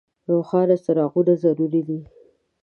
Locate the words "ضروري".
1.43-1.81